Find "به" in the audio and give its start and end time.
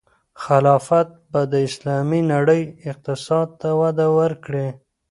1.31-1.41